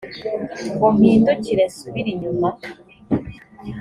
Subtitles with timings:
[0.75, 2.47] ngo mpindukire nsubire inyuma?